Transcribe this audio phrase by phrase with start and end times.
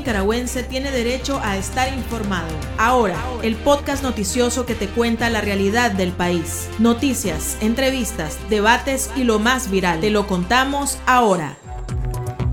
[0.00, 2.48] nicaragüense tiene derecho a estar informado.
[2.78, 6.70] Ahora, el podcast noticioso que te cuenta la realidad del país.
[6.78, 10.00] Noticias, entrevistas, debates y lo más viral.
[10.00, 11.58] Te lo contamos ahora.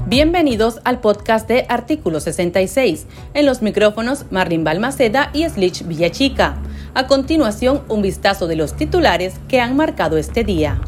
[0.08, 3.08] Bienvenidos al podcast de Artículo 66.
[3.34, 6.58] En los micrófonos Marlin Balmaceda y Slich Villachica.
[6.96, 10.82] A continuación, un vistazo de los titulares que han marcado este día.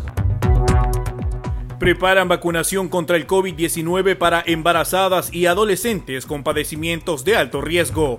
[1.80, 8.18] Preparan vacunación contra el COVID-19 para embarazadas y adolescentes con padecimientos de alto riesgo.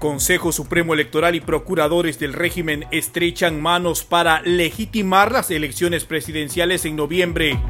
[0.00, 6.96] Consejo Supremo Electoral y procuradores del régimen estrechan manos para legitimar las elecciones presidenciales en
[6.96, 7.60] noviembre.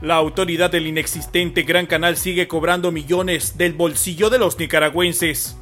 [0.00, 5.56] La autoridad del inexistente Gran Canal sigue cobrando millones del bolsillo de los nicaragüenses.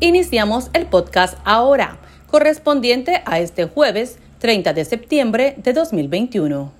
[0.00, 6.70] Iniciamos el podcast ahora, correspondiente a este jueves 30 de septiembre de 2021.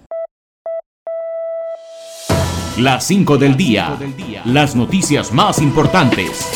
[2.77, 3.99] Las 5 del día.
[4.45, 6.47] Las noticias más importantes.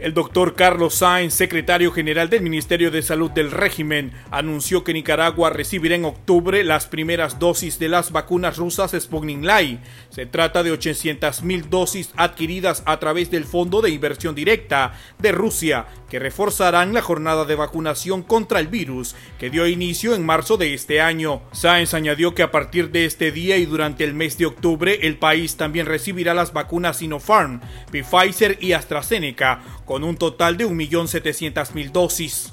[0.00, 5.50] El doctor Carlos Sáenz, secretario general del Ministerio de Salud del régimen, anunció que Nicaragua
[5.50, 9.78] recibirá en octubre las primeras dosis de las vacunas rusas Sputnik Light.
[10.10, 15.86] Se trata de 800.000 dosis adquiridas a través del Fondo de Inversión Directa de Rusia,
[16.10, 20.74] que reforzarán la jornada de vacunación contra el virus que dio inicio en marzo de
[20.74, 21.42] este año.
[21.52, 25.18] Sáenz añadió que a partir de este día y durante el mes de octubre, el
[25.18, 27.60] país también recibirá las vacunas Sinopharm,
[27.92, 29.62] Pfizer y AstraZeneca
[29.94, 32.52] con un total de 1.700.000 dosis.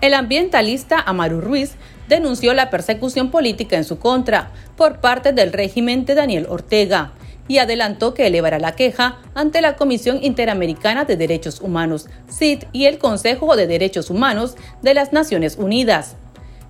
[0.00, 1.72] El ambientalista Amaru Ruiz
[2.08, 7.10] denunció la persecución política en su contra por parte del régimen de Daniel Ortega
[7.48, 12.84] y adelantó que elevará la queja ante la Comisión Interamericana de Derechos Humanos, CID, y
[12.84, 16.14] el Consejo de Derechos Humanos de las Naciones Unidas.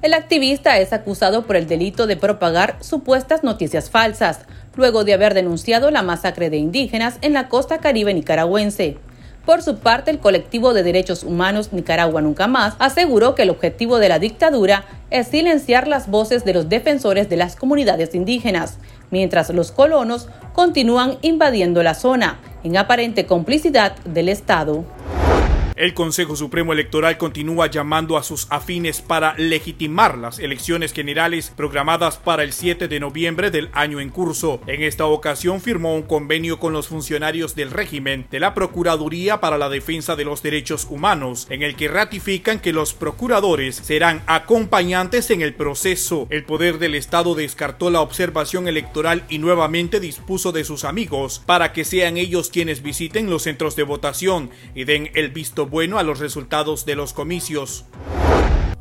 [0.01, 4.47] El activista es acusado por el delito de propagar supuestas noticias falsas,
[4.77, 8.97] luego de haber denunciado la masacre de indígenas en la costa caribe nicaragüense.
[9.49, 13.99] Por su parte, el colectivo de derechos humanos Nicaragua Nunca Más aseguró que el objetivo
[13.99, 18.77] de la dictadura es silenciar las voces de los defensores de las comunidades indígenas,
[19.11, 24.85] mientras los colonos continúan invadiendo la zona, en aparente complicidad del Estado.
[25.79, 32.17] El Consejo Supremo Electoral continúa llamando a sus afines para legitimar las elecciones generales programadas
[32.17, 34.61] para el 7 de noviembre del año en curso.
[34.67, 39.57] En esta ocasión firmó un convenio con los funcionarios del régimen de la Procuraduría para
[39.57, 45.31] la Defensa de los Derechos Humanos, en el que ratifican que los procuradores serán acompañantes
[45.31, 46.27] en el proceso.
[46.31, 51.73] El poder del Estado descartó la observación electoral y nuevamente dispuso de sus amigos para
[51.73, 56.03] que sean ellos quienes visiten los centros de votación y den el visto bueno a
[56.03, 57.85] los resultados de los comicios.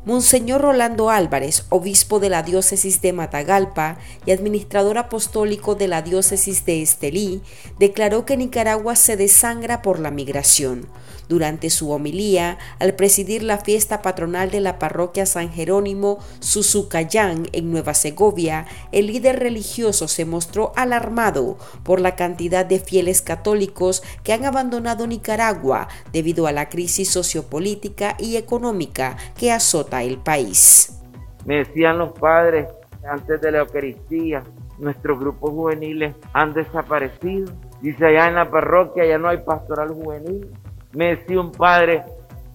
[0.08, 6.64] Monseñor Rolando Álvarez, obispo de la diócesis de Matagalpa y administrador apostólico de la diócesis
[6.64, 7.42] de Estelí,
[7.78, 10.88] declaró que Nicaragua se desangra por la migración.
[11.28, 17.70] Durante su homilía, al presidir la fiesta patronal de la parroquia San Jerónimo Suzucayán en
[17.70, 24.32] Nueva Segovia, el líder religioso se mostró alarmado por la cantidad de fieles católicos que
[24.32, 31.02] han abandonado Nicaragua debido a la crisis sociopolítica y económica que azota el país.
[31.44, 32.68] Me decían los padres
[33.08, 34.42] antes de la Eucaristía,
[34.78, 37.52] nuestros grupos juveniles han desaparecido.
[37.80, 40.50] Dice allá en la parroquia ya no hay pastoral juvenil.
[40.92, 42.04] Me decía un padre,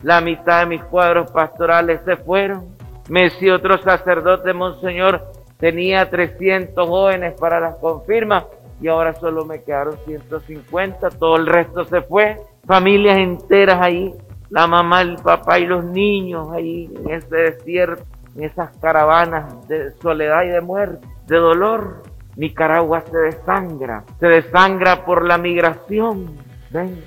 [0.01, 2.75] la mitad de mis cuadros pastorales se fueron.
[3.09, 8.45] Me decía otro sacerdote, Monseñor, tenía 300 jóvenes para las confirmas
[8.81, 12.41] y ahora solo me quedaron 150, todo el resto se fue.
[12.65, 14.13] Familias enteras ahí,
[14.53, 18.03] la mamá, el papá y los niños ahí en ese desierto,
[18.35, 22.03] en esas caravanas de soledad y de muerte, de dolor.
[22.35, 26.37] Nicaragua se desangra, se desangra por la migración.
[26.69, 27.03] Ven,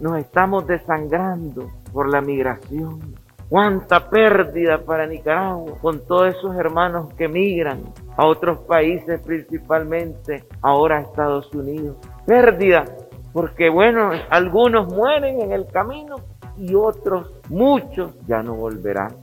[0.00, 3.14] nos estamos desangrando por la migración.
[3.48, 7.80] Cuánta pérdida para Nicaragua con todos esos hermanos que migran
[8.16, 11.96] a otros países, principalmente ahora a Estados Unidos.
[12.26, 12.84] Pérdida,
[13.32, 16.16] porque bueno, algunos mueren en el camino
[16.58, 19.14] y otros, muchos, ya no volverán.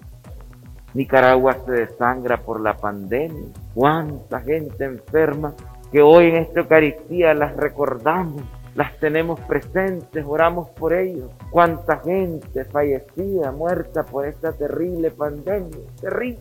[0.93, 3.49] Nicaragua se desangra por la pandemia.
[3.73, 5.53] Cuánta gente enferma
[5.91, 8.43] que hoy en esta Eucaristía las recordamos
[8.75, 11.29] las tenemos presentes, oramos por ellos.
[11.49, 16.39] Cuánta gente fallecida, muerta por esta terrible pandemia, terrible.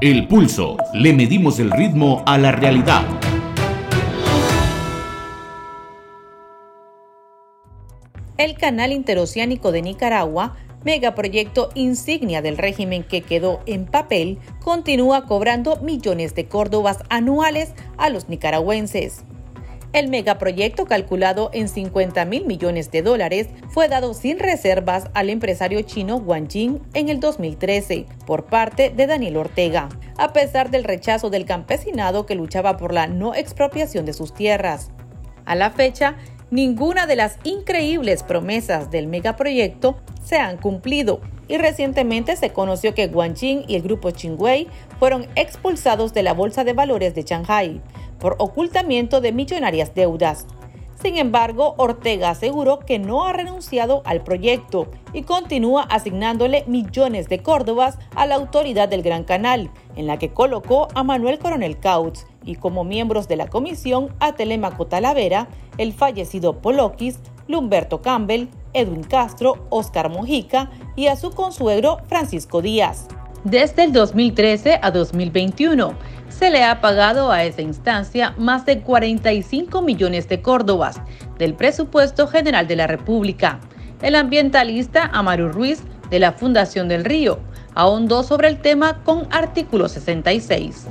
[0.00, 3.02] El pulso, le medimos el ritmo a la realidad.
[8.38, 15.76] El canal interoceánico de Nicaragua megaproyecto insignia del régimen que quedó en papel, continúa cobrando
[15.76, 19.24] millones de córdobas anuales a los nicaragüenses.
[19.94, 25.80] El megaproyecto, calculado en 50 mil millones de dólares, fue dado sin reservas al empresario
[25.80, 29.88] chino Wang Jing en el 2013 por parte de Daniel Ortega,
[30.18, 34.90] a pesar del rechazo del campesinado que luchaba por la no expropiación de sus tierras.
[35.46, 36.16] A la fecha,
[36.50, 43.08] ninguna de las increíbles promesas del megaproyecto se han cumplido y recientemente se conoció que
[43.08, 44.68] Guanjing y el grupo Qingwei
[44.98, 47.80] fueron expulsados de la Bolsa de Valores de Shanghai
[48.18, 50.46] por ocultamiento de millonarias deudas.
[51.00, 57.40] Sin embargo, Ortega aseguró que no ha renunciado al proyecto y continúa asignándole millones de
[57.40, 62.26] córdobas a la autoridad del Gran Canal, en la que colocó a Manuel Coronel Cautz
[62.48, 69.02] y como miembros de la comisión a Telemaco Talavera, el fallecido Polokis, Lumberto Campbell, Edwin
[69.02, 73.06] Castro, Oscar Mojica y a su consuegro Francisco Díaz.
[73.44, 75.92] Desde el 2013 a 2021,
[76.30, 81.02] se le ha pagado a esa instancia más de 45 millones de córdobas
[81.38, 83.60] del presupuesto general de la República.
[84.00, 87.40] El ambientalista Amaru Ruiz de la Fundación del Río
[87.74, 90.86] ahondó sobre el tema con artículo 66.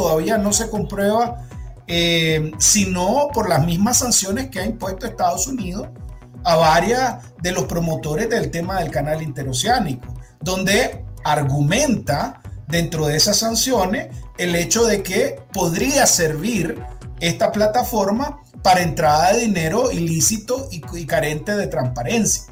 [0.00, 1.46] Todavía no se comprueba
[1.86, 5.88] eh, sino por las mismas sanciones que ha impuesto Estados Unidos
[6.42, 13.36] a varias de los promotores del tema del canal interoceánico, donde argumenta dentro de esas
[13.36, 14.08] sanciones
[14.38, 16.82] el hecho de que podría servir
[17.20, 22.44] esta plataforma para entrada de dinero ilícito y, y carente de transparencia.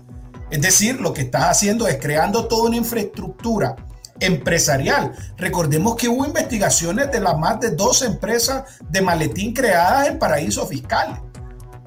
[0.51, 3.75] Es decir, lo que está haciendo es creando toda una infraestructura
[4.21, 5.13] empresarial.
[5.37, 10.69] Recordemos que hubo investigaciones de las más de dos empresas de maletín creadas en paraísos
[10.69, 11.19] fiscales.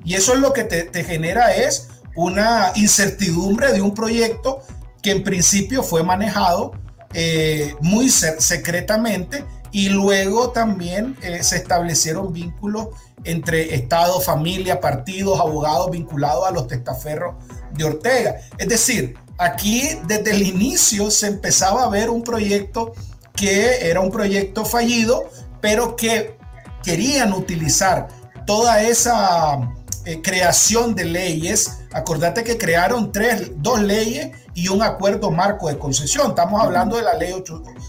[0.04, 4.62] Y eso es lo que te, genera es una incertidumbre de un proyecto
[5.02, 6.72] que en principio fue manejado
[7.14, 12.90] eh, muy secretamente y luego también eh, se establecieron vínculos
[13.24, 17.36] entre Estado, familia, partidos, abogados vinculados a los testaferros
[17.74, 18.42] de Ortega.
[18.58, 22.94] Es decir, aquí desde el inicio se empezaba a ver un proyecto
[23.36, 25.30] que era un proyecto fallido,
[25.60, 26.38] pero que
[26.84, 28.08] querían utilizar
[28.46, 29.74] toda esa
[30.06, 31.80] eh, creación de leyes.
[31.92, 36.30] Acordate que crearon tres, dos leyes y un acuerdo marco de concesión.
[36.30, 37.34] Estamos hablando de la ley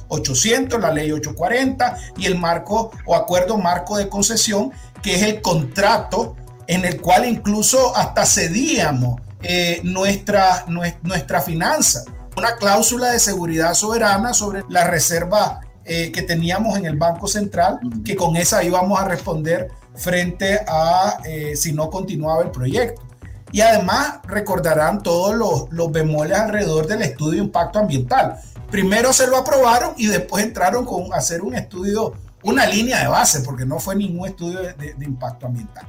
[0.09, 4.73] 800, la ley 840 y el marco o acuerdo marco de concesión,
[5.03, 6.35] que es el contrato
[6.67, 12.05] en el cual incluso hasta cedíamos eh, nuestra, nuestra finanza.
[12.37, 17.81] Una cláusula de seguridad soberana sobre la reserva eh, que teníamos en el Banco Central,
[18.05, 23.03] que con esa íbamos a responder frente a eh, si no continuaba el proyecto.
[23.51, 28.39] Y además recordarán todos los, los bemoles alrededor del estudio de impacto ambiental.
[28.70, 33.41] Primero se lo aprobaron y después entraron con hacer un estudio, una línea de base,
[33.41, 35.87] porque no fue ningún estudio de impacto ambiental.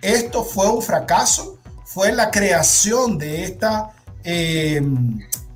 [0.00, 1.57] Esto fue un fracaso
[1.88, 3.92] fue la creación de esta,
[4.22, 4.78] eh,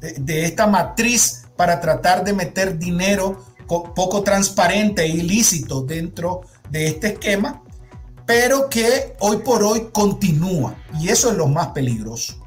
[0.01, 7.09] de, esta matriz para tratar de meter dinero poco transparente e ilícito dentro de este
[7.09, 7.62] esquema,
[8.27, 12.39] pero que hoy por hoy continúa y eso es lo más peligroso.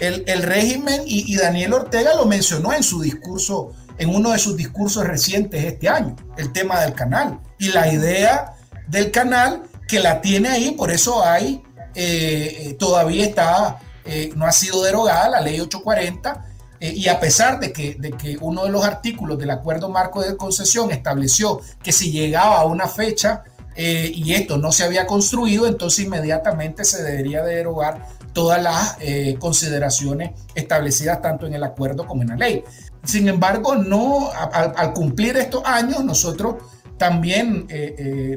[0.00, 4.56] El, régimen y, y, Daniel Ortega lo mencionó en su discurso, en uno de sus
[4.56, 8.56] discursos recientes este año, el tema del canal y la idea
[8.88, 11.62] del canal que la tiene ahí, por eso hay
[11.94, 16.46] eh, eh, todavía está, eh, no ha sido derogada la ley 840
[16.80, 20.36] y a pesar de que, de que uno de los artículos del acuerdo marco de
[20.36, 23.44] concesión estableció que si llegaba a una fecha
[23.76, 28.96] y esto no se había construido, entonces inmediatamente se debería derogar todas las
[29.38, 32.64] consideraciones establecidas tanto en el acuerdo como en la ley.
[33.04, 36.56] Sin embargo, no, al, cumplir estos años, nosotros
[36.98, 37.68] también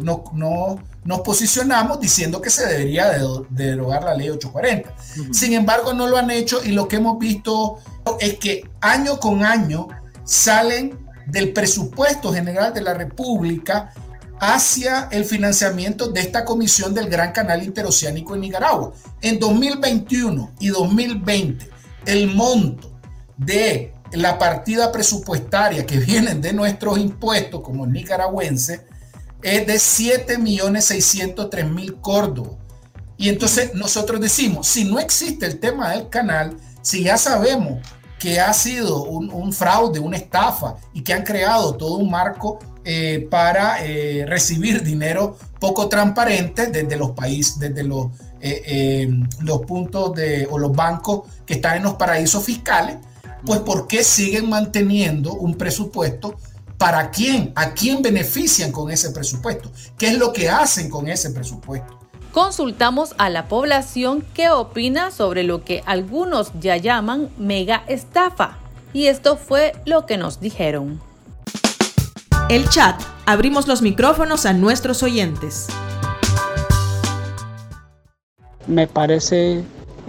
[0.04, 3.12] no nos posicionamos diciendo que se debería
[3.50, 4.94] derogar la ley 840.
[5.32, 7.78] Sin embargo, no lo han hecho y lo que hemos visto
[8.20, 9.88] es que año con año
[10.24, 10.98] salen
[11.28, 13.94] del presupuesto general de la República
[14.40, 18.92] hacia el financiamiento de esta comisión del Gran Canal Interoceánico en Nicaragua.
[19.22, 21.70] En 2021 y 2020,
[22.08, 23.00] el monto
[23.38, 28.82] de la partida presupuestaria que vienen de nuestros impuestos como nicaragüenses
[29.46, 32.54] es de 7.603.000 córdobas.
[33.16, 37.88] Y entonces nosotros decimos, si no existe el tema del canal, si ya sabemos
[38.18, 43.28] que ha sido un, fraude, una estafa y que han creado todo un marco eh,
[43.30, 48.08] para eh, recibir dinero poco transparente desde los países, desde los,
[48.42, 49.08] eh,
[49.42, 52.98] los puntos de, o los bancos que están en los paraísos fiscales,
[53.46, 56.36] pues ¿por qué siguen manteniendo un presupuesto?
[56.78, 57.54] ¿Para quién?
[57.56, 59.72] ¿A quién benefician con ese presupuesto?
[59.98, 62.00] ¿Qué es lo que hacen con ese presupuesto?
[62.32, 68.58] Consultamos a la población qué opina sobre lo que algunos ya llaman mega estafa.
[68.92, 71.02] Y esto fue lo que nos dijeron.
[72.50, 73.02] El chat.
[73.26, 75.68] Abrimos los micrófonos a nuestros oyentes.
[78.68, 79.64] Me parece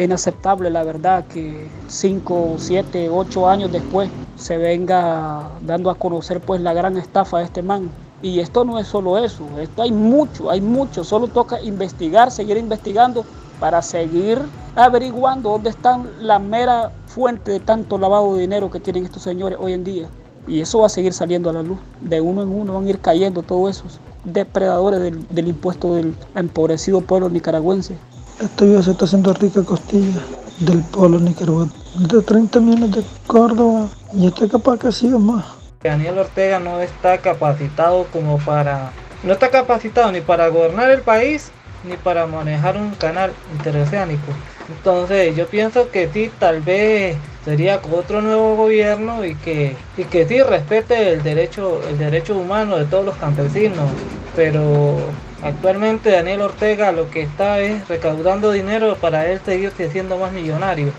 [0.04, 6.60] inaceptable, la verdad, que 5, 7, 8 años después se venga dando a conocer pues
[6.60, 7.90] la gran estafa de este man.
[8.22, 12.56] Y esto no es solo eso, esto hay mucho, hay mucho, solo toca investigar, seguir
[12.56, 13.24] investigando
[13.60, 14.38] para seguir
[14.74, 19.58] averiguando dónde están la mera fuente de tanto lavado de dinero que tienen estos señores
[19.60, 20.08] hoy en día.
[20.46, 21.78] Y eso va a seguir saliendo a la luz.
[22.00, 26.14] De uno en uno van a ir cayendo todos esos depredadores del, del impuesto del
[26.34, 27.96] empobrecido pueblo nicaragüense.
[28.40, 30.20] Esto se está haciendo rica costilla
[30.58, 31.74] del pueblo nicaragüense.
[31.94, 35.46] De 30 millones de Córdoba y este capaz que sigue más.
[35.82, 38.92] Daniel Ortega no está capacitado como para...
[39.22, 41.50] No está capacitado ni para gobernar el país
[41.84, 44.32] ni para manejar un canal interoceánico.
[44.68, 50.28] Entonces yo pienso que sí, tal vez sería otro nuevo gobierno y que, y que
[50.28, 53.88] sí respete el derecho, el derecho humano de todos los campesinos.
[54.34, 54.98] Pero
[55.42, 60.92] Actualmente Daniel Ortega lo que está es recaudando dinero para él seguir siendo más millonario.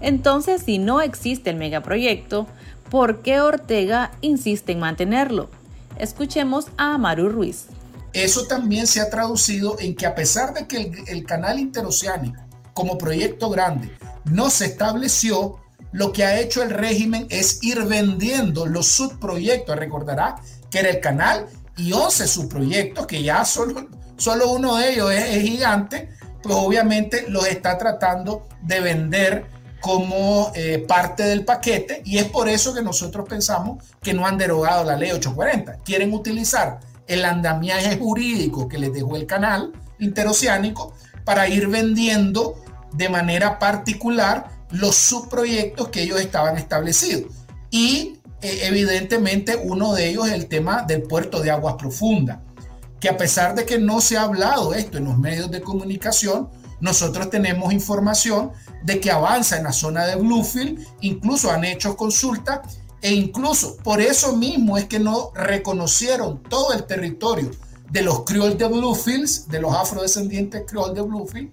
[0.00, 2.46] Entonces, si no existe el megaproyecto,
[2.90, 5.48] ¿por qué Ortega insiste en mantenerlo?
[5.98, 7.66] Escuchemos a Amaru Ruiz.
[8.12, 12.40] Eso también se ha traducido en que a pesar de que el, el canal interoceánico
[12.74, 13.90] como proyecto grande
[14.24, 15.58] no se estableció,
[15.94, 19.76] lo que ha hecho el régimen es ir vendiendo los subproyectos.
[19.76, 20.34] Recordará
[20.68, 21.46] que era el canal
[21.76, 23.86] y 11 subproyectos, que ya solo,
[24.16, 26.10] solo uno de ellos es, gigante,
[26.42, 29.46] pues obviamente los está tratando de vender
[29.80, 34.36] como eh, parte del paquete y es por eso que nosotros pensamos que no han
[34.36, 35.84] derogado la ley 840.
[35.84, 40.92] Quieren utilizar el andamiaje jurídico que les dejó el canal interoceánico
[41.24, 42.56] para ir vendiendo
[42.92, 47.32] de manera particular los subproyectos que ellos estaban establecidos.
[47.70, 52.40] Y eh, evidentemente uno de ellos es el tema del puerto de aguas profundas,
[53.00, 56.48] que a pesar de que no se ha hablado esto en los medios de comunicación,
[56.80, 58.50] nosotros tenemos información
[58.82, 64.00] de que avanza en la zona de Bluefield, incluso han hecho consultas e incluso por
[64.00, 67.50] eso mismo es que no reconocieron todo el territorio
[67.90, 71.50] de los criollos de Bluefields, de los afrodescendientes criollos de Bluefield,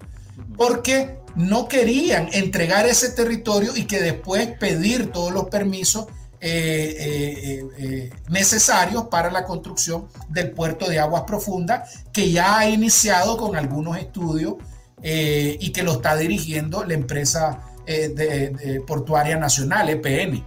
[0.61, 6.05] porque no querían entregar ese territorio y que después pedir todos los permisos
[6.39, 12.69] eh, eh, eh, necesarios para la construcción del puerto de aguas profundas, que ya ha
[12.69, 14.53] iniciado con algunos estudios
[15.01, 20.45] y que lo está dirigiendo la empresa de, portuaria nacional, EPN.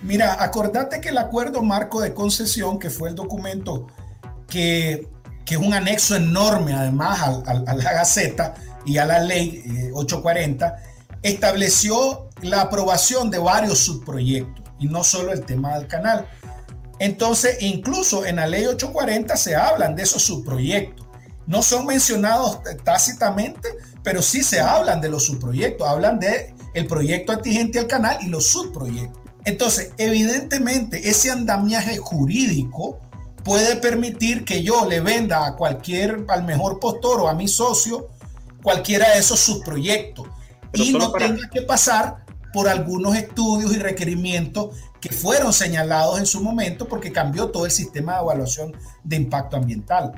[0.00, 3.88] Mira, acordate que el acuerdo marco de concesión, que fue el documento
[4.48, 5.08] que,
[5.44, 8.54] que es un anexo enorme además a la Gaceta,
[8.84, 10.72] y a la ley 840, eh,
[11.22, 16.26] estableció la aprobación de varios subproyectos y no solo el tema del canal.
[16.98, 21.06] Entonces, incluso en la ley 840 se hablan de esos subproyectos.
[21.46, 23.68] No son mencionados tácitamente,
[24.02, 25.88] pero sí se hablan de los subproyectos.
[25.88, 29.20] Hablan de el proyecto antigente al canal y los subproyectos.
[29.44, 33.00] Entonces, evidentemente, ese andamiaje jurídico
[33.44, 38.08] puede permitir que yo le venda a cualquier, al mejor postor o a mi socio,
[38.62, 40.26] cualquiera de esos subproyectos
[40.72, 46.42] y no tenga que pasar por algunos estudios y requerimientos que fueron señalados en su
[46.42, 50.12] momento porque cambió todo el sistema de evaluación de impacto ambiental.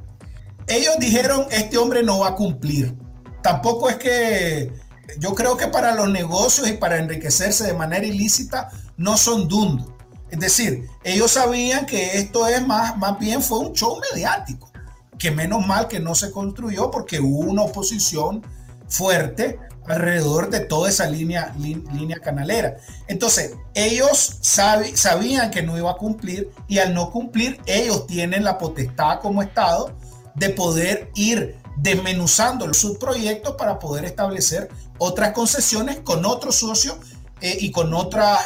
[0.66, 2.94] Ellos dijeron, este hombre no va a cumplir.
[3.42, 4.72] Tampoco es que
[5.18, 9.88] yo creo que para los negocios y para enriquecerse de manera ilícita no son dundos.
[10.30, 14.70] Es decir, ellos sabían que esto es más, más bien fue un show mediático,
[15.18, 18.42] que menos mal que no se construyó porque hubo una oposición
[18.88, 22.76] fuerte alrededor de toda esa línea, línea canalera.
[23.06, 28.58] Entonces, ellos sabían que no iba a cumplir y al no cumplir, ellos tienen la
[28.58, 29.96] potestad como Estado
[30.34, 34.68] de poder ir desmenuzando los subproyectos para poder establecer
[34.98, 36.96] otras concesiones con otros socios
[37.40, 37.92] eh, y, con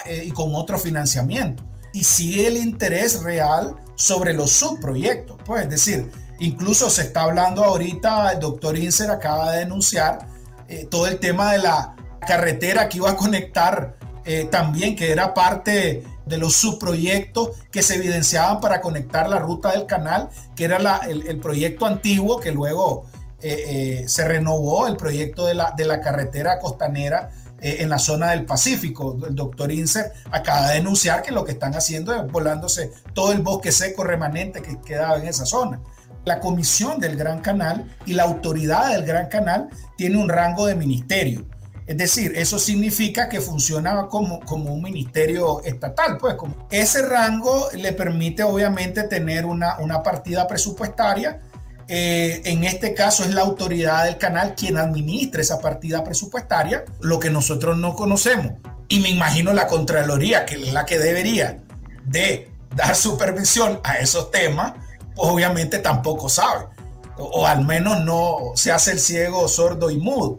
[0.07, 1.63] eh, y con otro financiamiento.
[1.93, 5.37] Y sigue el interés real sobre los subproyectos.
[5.45, 10.27] Pues, es decir, incluso se está hablando ahorita, el doctor Inser acaba de denunciar
[10.69, 13.97] eh, todo el tema de la carretera que iba a conectar
[14.51, 19.87] también, que era parte de los subproyectos que se evidenciaban para conectar la ruta del
[19.87, 23.07] canal, que era el, proyecto antiguo que luego
[23.41, 27.31] eh, eh, se renovó el proyecto de la, de la carretera costanera
[27.61, 29.17] eh, en la zona del Pacífico.
[29.27, 33.41] El doctor Inser acaba de denunciar que lo que están haciendo es volándose todo el
[33.41, 35.81] bosque seco remanente que quedaba en esa zona.
[36.29, 40.75] La comisión del Gran Canal y la autoridad del Gran Canal tiene un rango de
[40.75, 41.45] ministerio.
[41.87, 46.19] Es decir, eso significa que funciona como, como un ministerio estatal.
[46.19, 46.37] Pues
[46.71, 51.41] ese rango le permite obviamente tener una, una partida presupuestaria
[51.91, 57.19] eh, en este caso es la autoridad del canal quien administra esa partida presupuestaria, lo
[57.19, 58.53] que nosotros no conocemos.
[58.89, 61.63] Y me imagino la Contraloría, que es la que debería
[62.05, 64.75] de dar supervisión a esos temas,
[65.19, 66.67] pues obviamente tampoco sabe.
[67.19, 70.39] O, al menos no se hace el ciego, sordo y mudo.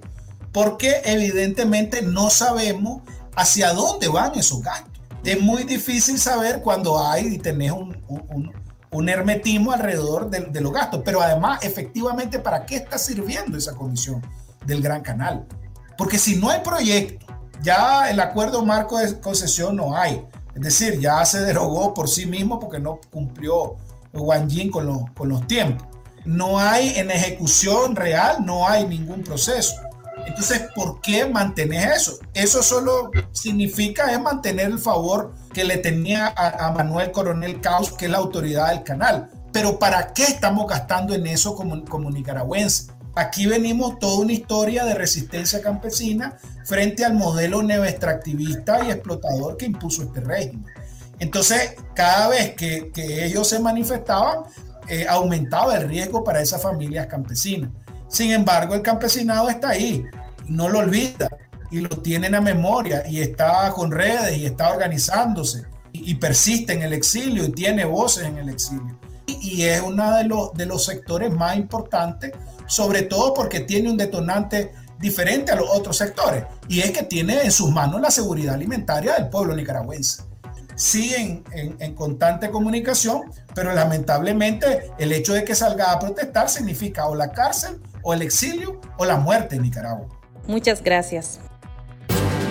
[0.52, 3.04] Porque evidentemente no sabemos
[3.36, 4.90] hacia dónde van esos gastos.
[5.24, 7.94] Es muy difícil saber cuando hay y tenés un
[8.92, 11.02] un hermetismo alrededor de, los gastos.
[11.06, 14.22] Pero además, efectivamente, ¿para qué está sirviendo esa comisión
[14.66, 15.46] del Gran Canal?
[15.98, 17.26] Porque si no hay proyecto,
[17.62, 20.26] ya el acuerdo marco de concesión no hay.
[20.56, 23.76] Es decir, ya se derogó por sí mismo porque no cumplió
[24.14, 25.88] Wang Jin con los, tiempos.
[26.26, 29.76] No hay en ejecución real, no hay ningún proceso.
[30.26, 32.20] Entonces, ¿por qué mantener eso?
[32.34, 38.06] Eso solo significa es mantener el favor que le tenía a, Manuel Coronel Caos, que
[38.06, 39.30] es la autoridad del canal.
[39.52, 42.90] Pero ¿para qué estamos gastando en eso como, como nicaragüenses?
[43.16, 49.66] Aquí venimos toda una historia de resistencia campesina frente al modelo neoextractivista y explotador que
[49.66, 50.66] impuso este régimen.
[51.20, 52.92] Entonces, cada vez que,
[53.26, 54.44] ellos se manifestaban,
[54.88, 57.70] eh, aumentaba el riesgo para esas familias campesinas.
[58.08, 60.04] Sin embargo, el campesinado está ahí,
[60.48, 61.30] no lo olvida
[61.70, 66.74] y lo tiene en la memoria y está con redes y está organizándose y, persiste
[66.74, 68.98] en el exilio y tiene voces en el exilio.
[69.28, 70.16] Y, es uno
[70.54, 72.32] de los sectores más importantes,
[72.66, 77.42] sobre todo porque tiene un detonante diferente a los otros sectores y es que tiene
[77.42, 80.29] en sus manos la seguridad alimentaria del pueblo nicaragüense
[80.80, 87.06] siguen en, en, constante comunicación, pero lamentablemente el hecho de que salga a protestar significa
[87.08, 90.08] o la cárcel o el exilio o la muerte en Nicaragua.
[90.48, 91.42] Muchas gracias.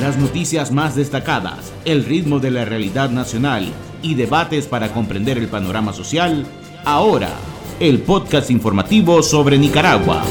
[0.02, 5.48] Las noticias más destacadas, el ritmo de la realidad nacional y debates para comprender el
[5.48, 6.46] panorama social,
[6.84, 7.30] ahora,
[7.80, 10.22] el podcast informativo sobre Nicaragua.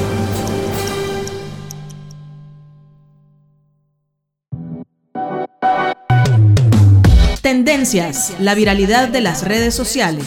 [8.39, 10.25] La viralidad de las redes sociales.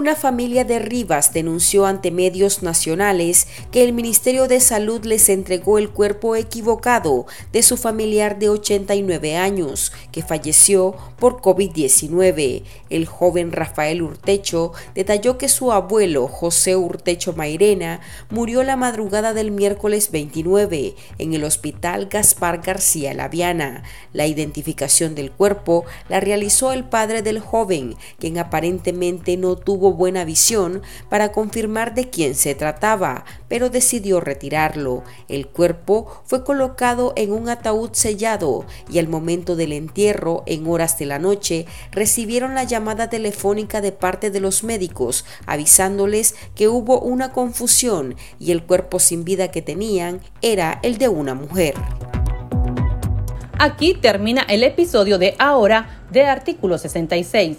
[0.00, 5.76] Una familia de Rivas denunció ante medios nacionales que el Ministerio de Salud les entregó
[5.76, 12.62] el cuerpo equivocado de su familiar de 89 años, que falleció por COVID-19.
[12.88, 19.50] El joven Rafael Urtecho detalló que su abuelo, José Urtecho Mairena, murió la madrugada del
[19.50, 23.82] miércoles 29 en el Hospital Gaspar García Laviana.
[24.14, 29.56] La identificación del cuerpo la realizó el padre del joven, quien aparentemente no
[29.92, 35.02] buena visión para confirmar de quién se trataba, pero decidió retirarlo.
[35.28, 40.98] El cuerpo fue colocado en un ataúd sellado y al momento del entierro, en horas
[40.98, 47.00] de la noche, recibieron la llamada telefónica de parte de los médicos avisándoles que hubo
[47.00, 51.74] una confusión y el cuerpo sin vida que tenían era el de una mujer.
[53.58, 57.58] Aquí termina el episodio de ahora de Artículo 66.